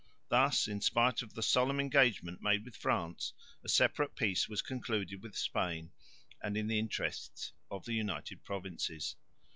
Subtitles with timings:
[0.29, 5.21] Thus, in spite of the solemn engagement made with France, a separate peace was concluded
[5.21, 5.91] with Spain
[6.41, 9.15] and in the interests of the United Provinces.